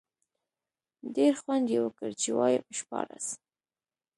ډېر 1.15 1.33
خوند 1.41 1.65
یې 1.73 1.79
وکړ، 1.85 2.09
چې 2.21 2.29
وایم 2.37 2.63
شپاړس. 2.79 3.25